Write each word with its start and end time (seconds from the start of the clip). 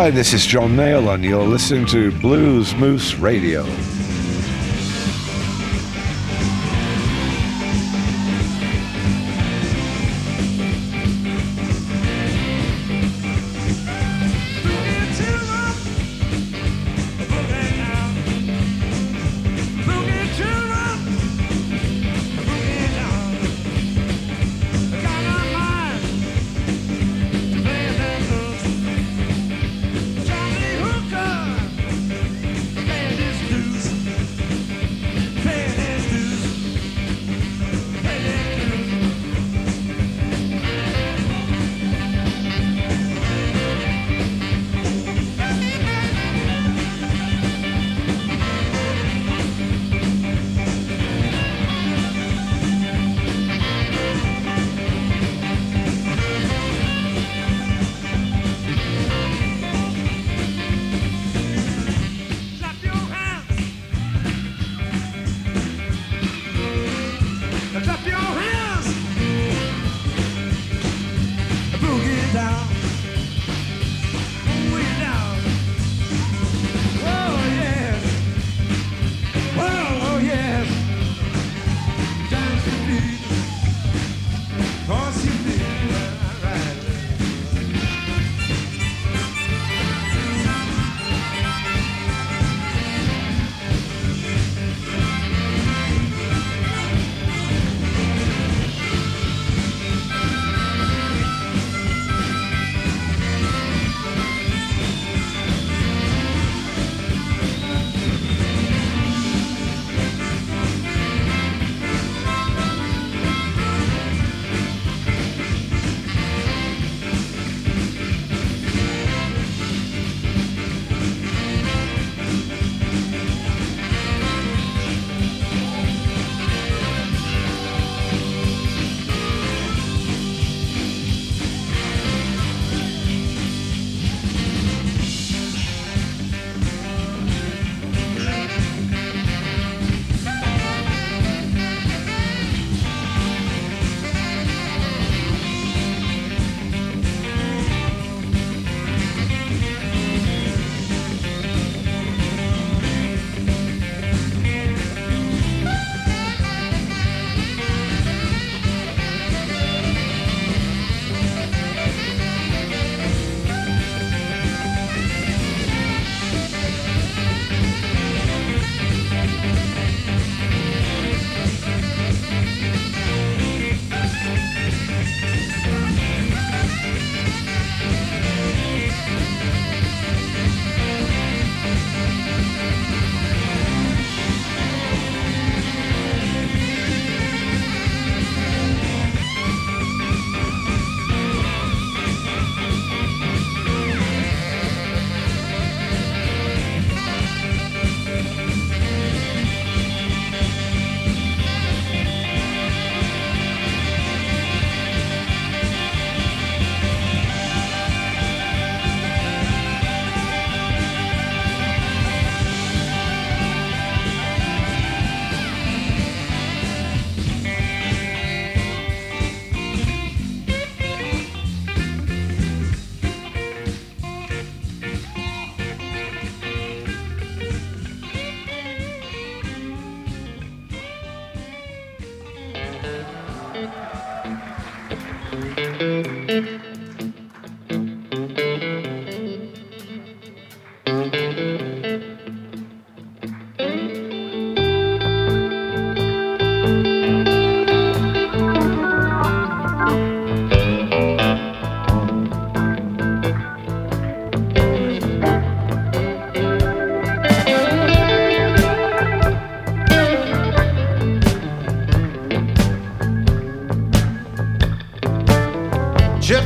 Hi, 0.00 0.10
this 0.10 0.32
is 0.32 0.46
John 0.46 0.70
Mayall, 0.76 1.12
and 1.12 1.22
you're 1.22 1.46
listening 1.46 1.84
to 1.88 2.10
Blues 2.20 2.74
Moose 2.74 3.16
Radio. 3.16 3.66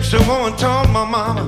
61 0.04 0.56
told 0.58 0.90
my 0.90 1.02
mama 1.02 1.44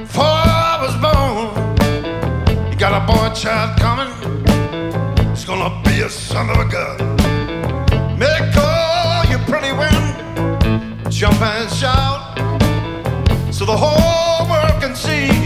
before 0.00 0.24
I 0.24 0.78
was 0.82 0.94
born, 1.00 2.72
you 2.72 2.76
got 2.76 2.92
a 2.92 3.06
boy 3.06 3.32
child 3.34 3.78
coming. 3.78 4.12
It's 5.30 5.44
gonna 5.44 5.70
be 5.84 6.00
a 6.00 6.10
son 6.10 6.50
of 6.50 6.58
a 6.58 6.68
gun. 6.68 6.98
Make 8.18 8.56
all 8.56 9.24
you 9.30 9.38
pretty 9.46 9.72
women 9.72 11.08
jump 11.08 11.40
and 11.40 11.70
shout 11.70 12.36
so 13.54 13.64
the 13.64 13.76
whole 13.76 14.50
world 14.50 14.82
can 14.82 14.96
see. 14.96 15.41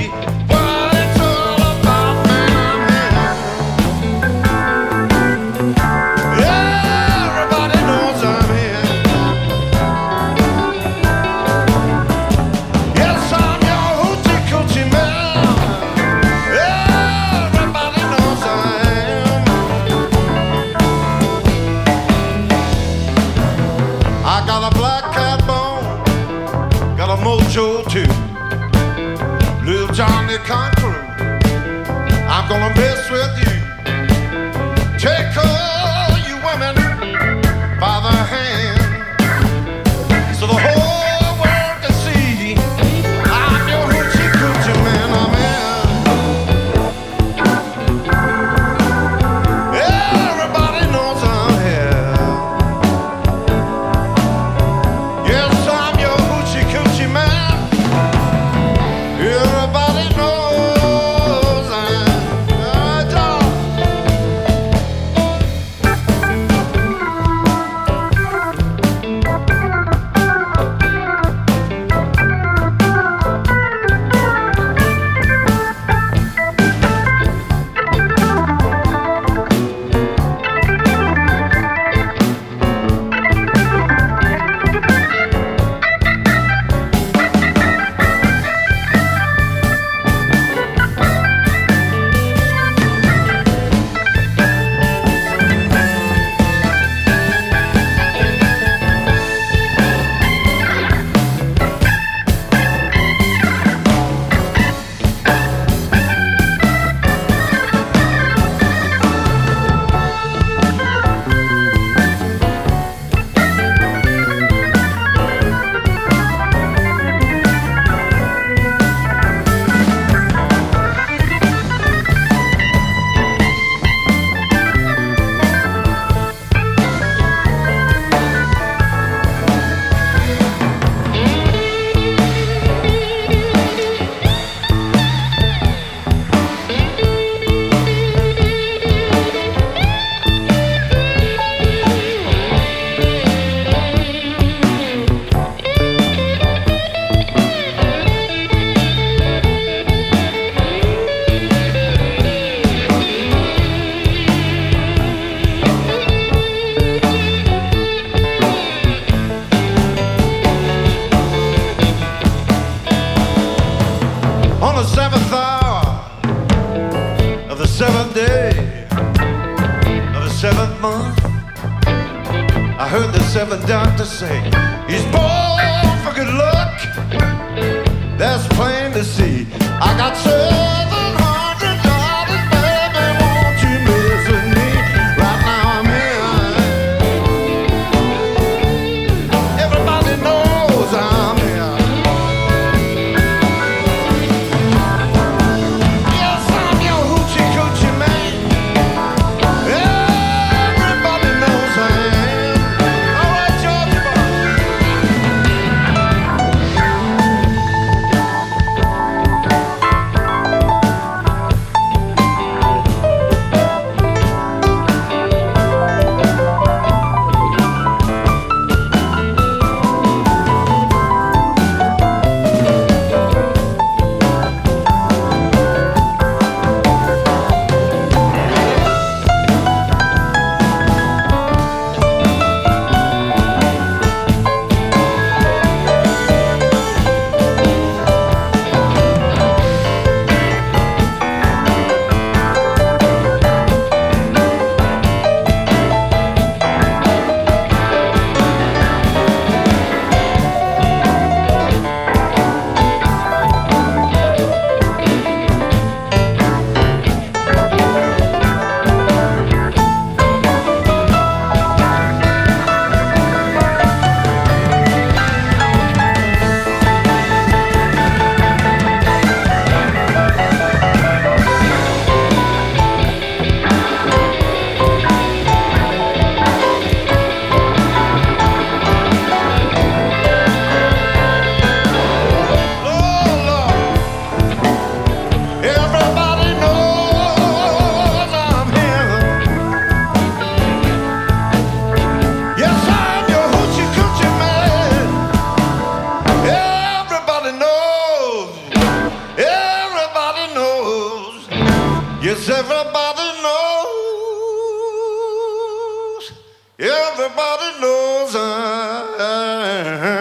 thousand. 308.32 310.15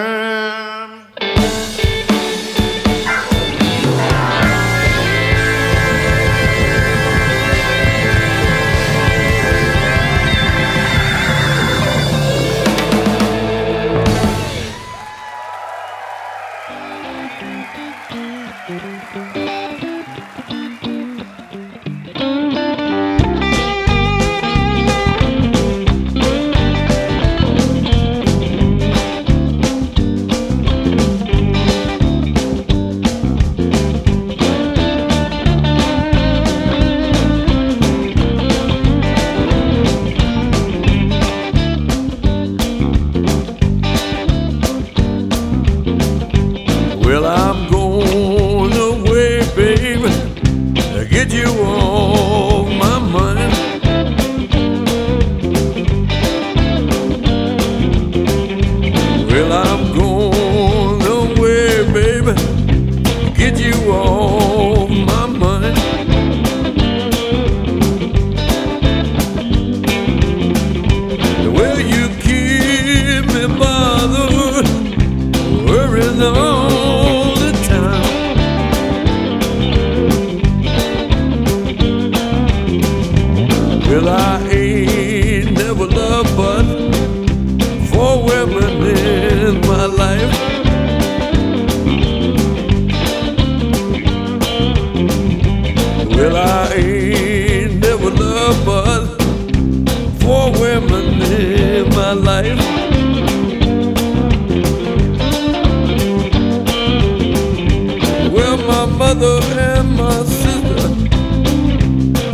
brother 109.18 109.60
and 109.60 109.96
my 109.96 110.24
sister, 110.24 110.90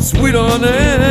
sweet 0.01 0.35
on 0.35 0.63
air. 0.63 1.11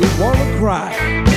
You 0.00 0.08
wanna 0.20 0.58
cry. 0.58 1.27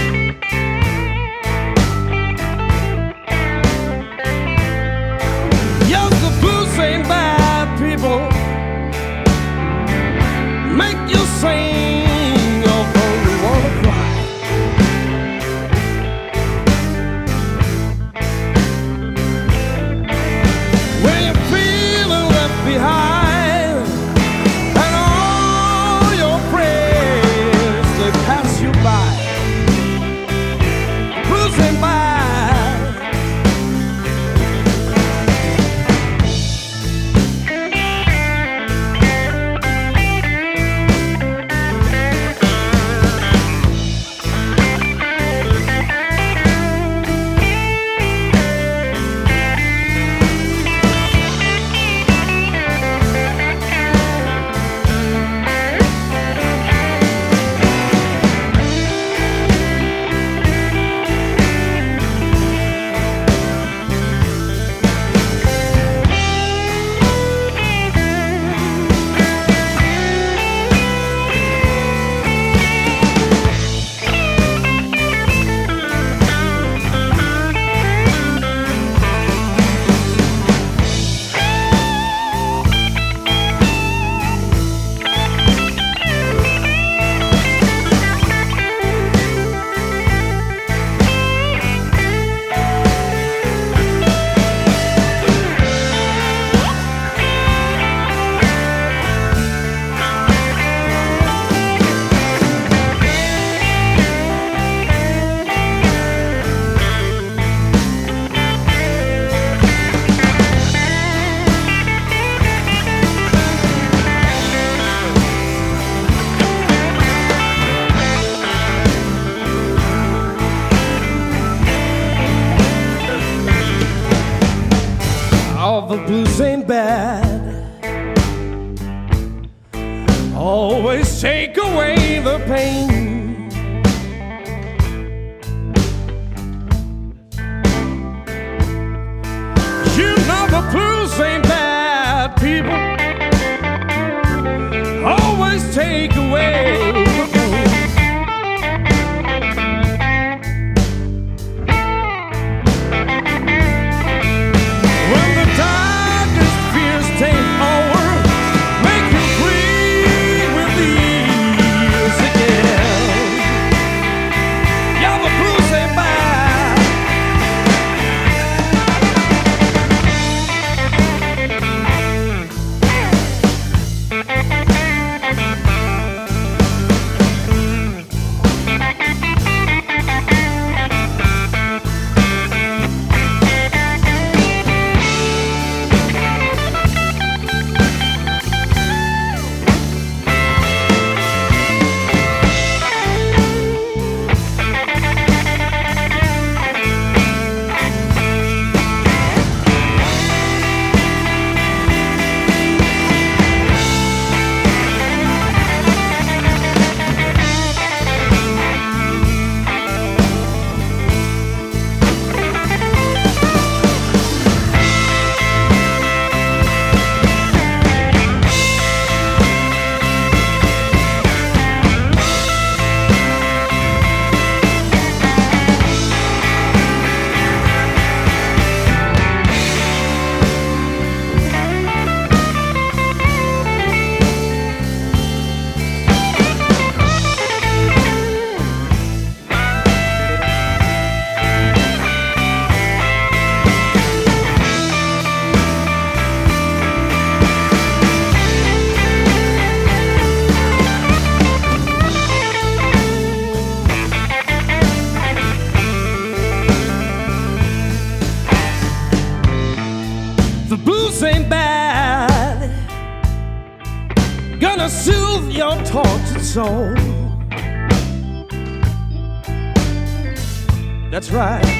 Right. 271.32 271.71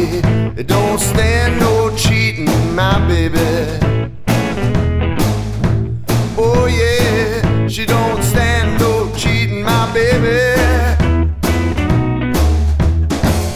It 0.00 0.68
don't 0.68 1.00
stand 1.00 1.58
no 1.58 1.92
cheating, 1.96 2.46
my 2.76 3.04
baby. 3.08 3.38
Oh 6.38 6.66
yeah, 6.66 7.66
she 7.66 7.84
don't 7.84 8.22
stand 8.22 8.78
no 8.78 9.12
cheating, 9.16 9.64
my 9.64 9.92
baby. 9.92 10.38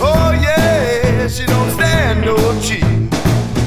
Oh 0.00 0.32
yeah, 0.32 1.28
she 1.28 1.46
don't 1.46 1.70
stand 1.70 2.24
no 2.24 2.36
cheating. 2.60 3.08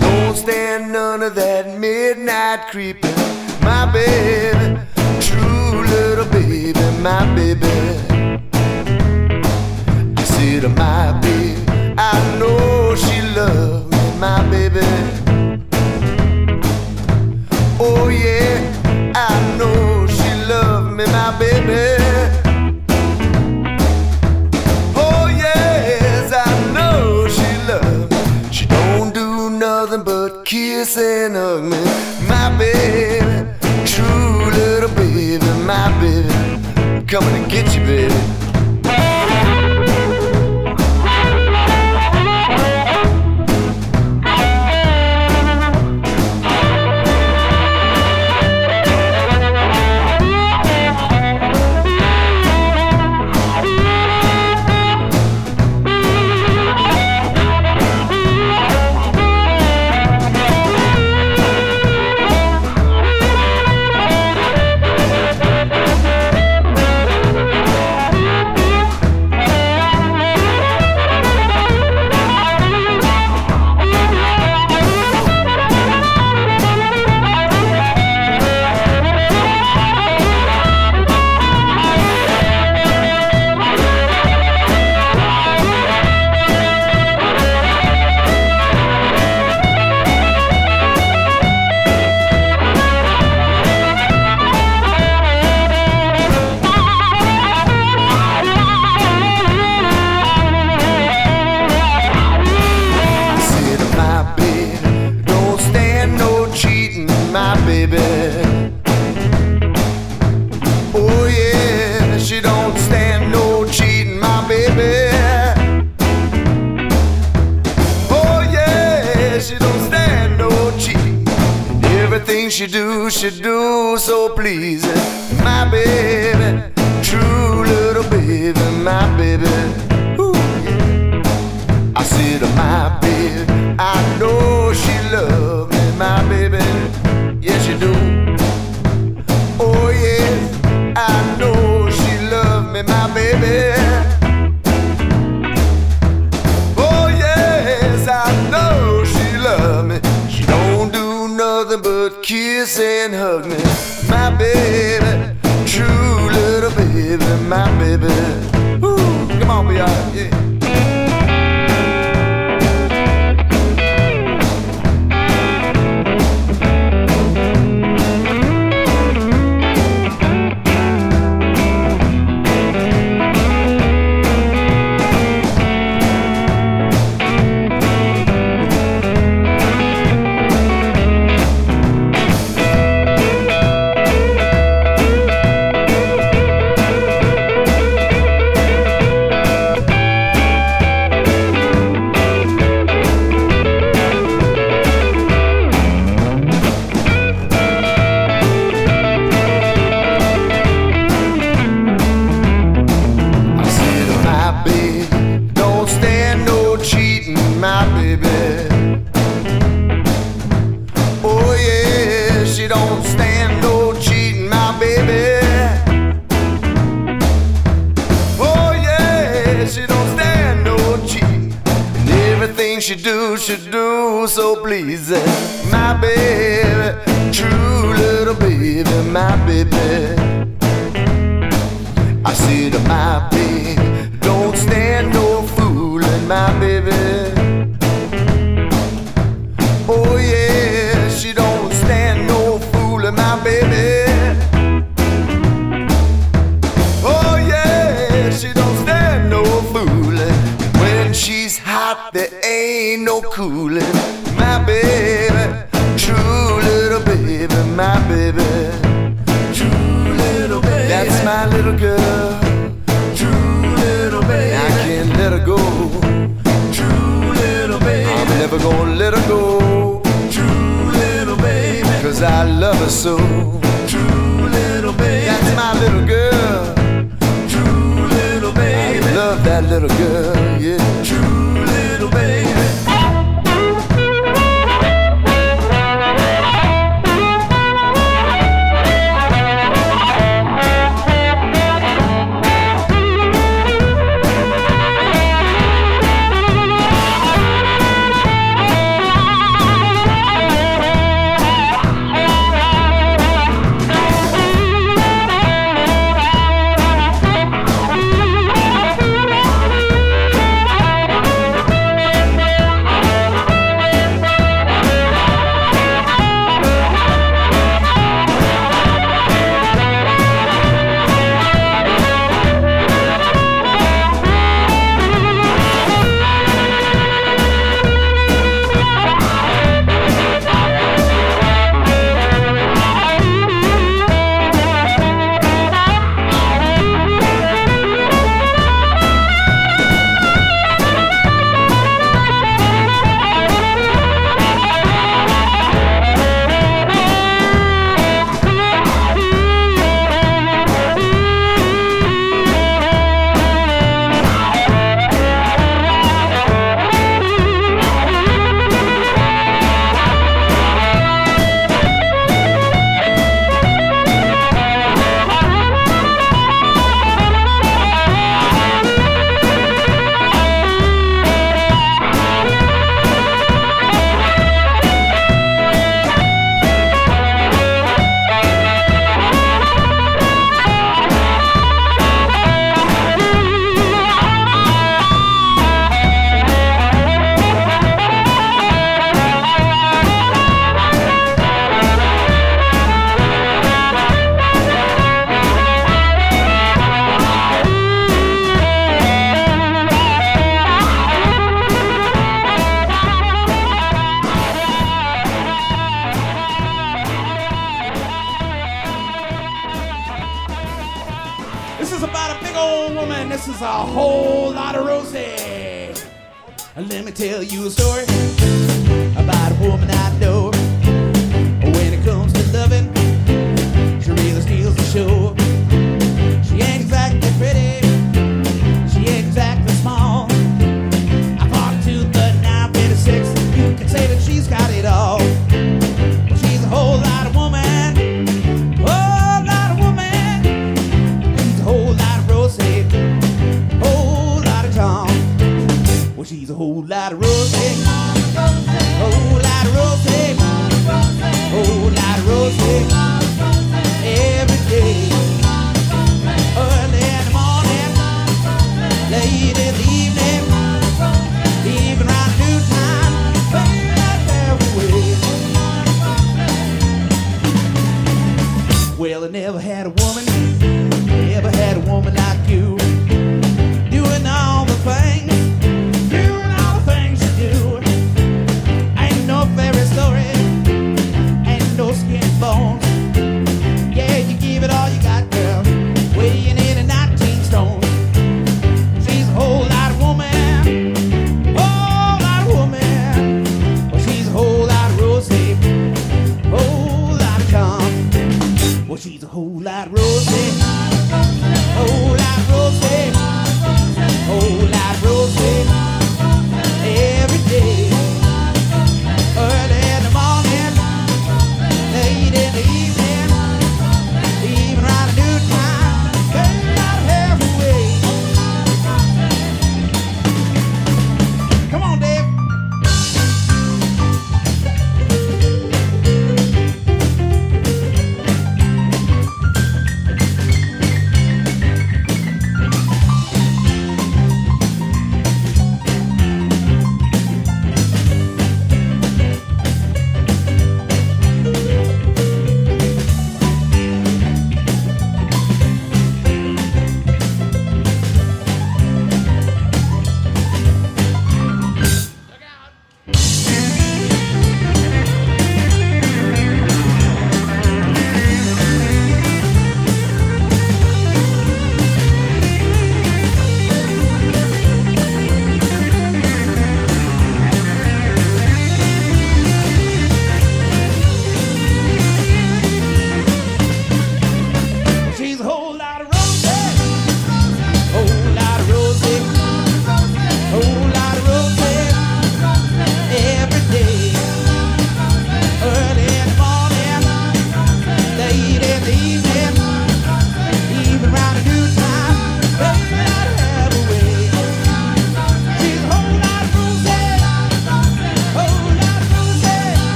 Don't 0.00 0.36
stand 0.36 0.92
none 0.92 1.22
of 1.22 1.36
that 1.36 1.78
midnight 1.78 2.70
creeping, 2.72 3.14
my 3.60 3.86
baby. 3.92 4.80
True 5.20 5.84
little 5.94 6.26
baby, 6.26 6.72
my 7.00 7.24
baby. 7.36 7.74
You 10.18 10.26
see 10.26 10.58
the 10.58 10.70
my 10.70 11.12
my 14.24 14.42
baby. 14.50 14.80
Oh 17.78 18.08
yeah, 18.08 19.12
I 19.14 19.32
know 19.58 20.06
she 20.16 20.30
loved 20.50 20.96
me, 20.96 21.04
my 21.16 21.28
baby. 21.38 21.84
Oh 24.96 25.26
yes, 25.44 26.32
I 26.32 26.50
know 26.72 27.28
she 27.36 27.50
loved 27.70 28.10
me. 28.12 28.50
She 28.50 28.64
don't 28.64 29.12
do 29.12 29.50
nothing 29.50 30.02
but 30.04 30.46
kiss 30.46 30.96
and 30.96 31.36
hug 31.36 31.64
me, 31.64 31.80
my 32.26 32.46
baby. 32.56 33.20
True 33.92 34.50
little 34.58 34.94
baby, 35.00 35.44
my 35.70 35.86
baby. 36.00 37.04
Coming 37.06 37.44
to 37.44 37.50
get 37.50 37.66
you, 37.76 37.82
baby. 37.84 38.23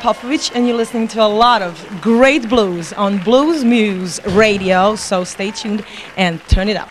Popovich 0.00 0.50
and 0.54 0.66
you're 0.66 0.78
listening 0.78 1.06
to 1.08 1.22
a 1.22 1.28
lot 1.28 1.60
of 1.60 1.78
great 2.00 2.48
blues 2.48 2.94
on 2.94 3.18
Bluesmoose 3.18 4.18
Radio, 4.34 4.96
so 4.96 5.24
stay 5.24 5.50
tuned 5.50 5.84
and 6.16 6.42
turn 6.48 6.70
it 6.70 6.76
up. 6.78 6.90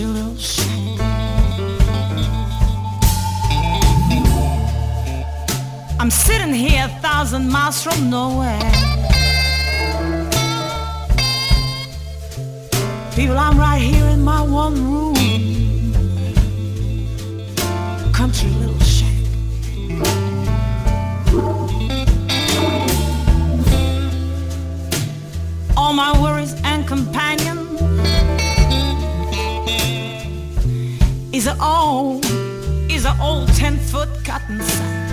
I'm 0.00 0.46
sitting 6.08 6.54
here, 6.54 6.84
a 6.84 7.00
thousand 7.00 7.50
miles 7.50 7.82
from 7.82 8.08
nowhere. 8.08 8.60
People, 13.16 13.36
I'm 13.38 13.58
right 13.58 13.82
here 13.82 14.06
in 14.06 14.22
my 14.22 14.40
one 14.40 14.74
room 14.88 15.16
is 31.48 31.54
a 31.54 31.62
old, 31.62 32.26
is 32.90 33.04
a 33.06 33.16
old 33.22 33.48
ten 33.54 33.78
foot 33.78 34.08
cotton 34.22 34.60
sack. 34.60 35.10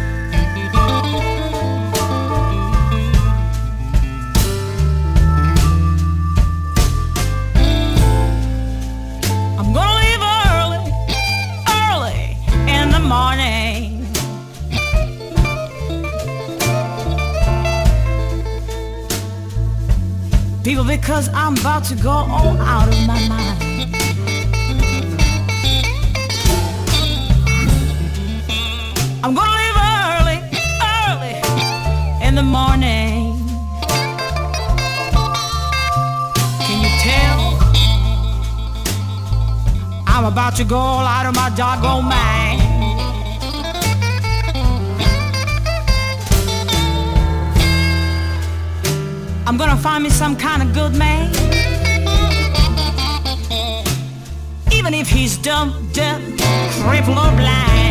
I'm 9.57 9.73
gonna 9.73 9.95
leave 10.01 10.23
early, 10.51 10.83
early 11.69 12.37
in 12.69 12.91
the 12.91 12.99
morning. 12.99 14.05
People, 20.65 20.83
because 20.83 21.29
I'm 21.29 21.57
about 21.57 21.85
to 21.85 21.95
go 21.95 22.09
all 22.09 22.57
out 22.57 22.89
of 22.89 23.07
my 23.07 23.27
mind. 23.29 23.64
In 32.37 32.43
the 32.43 32.51
morning. 32.59 33.37
Can 36.65 36.77
you 36.83 36.91
tell? 37.07 37.39
I'm 40.05 40.25
about 40.25 40.55
to 40.57 40.65
go 40.65 40.75
all 40.75 41.05
out 41.05 41.25
of 41.25 41.35
my 41.35 41.49
doggone 41.55 42.05
mind. 42.05 42.61
I'm 49.47 49.57
gonna 49.57 49.77
find 49.77 50.03
me 50.03 50.09
some 50.09 50.35
kind 50.35 50.61
of 50.61 50.73
good 50.73 50.93
man. 50.93 51.31
Even 54.73 54.93
if 54.93 55.07
he's 55.07 55.37
dumb, 55.37 55.89
deaf, 55.93 56.21
crippled, 56.81 57.17
or 57.17 57.31
blind. 57.37 57.84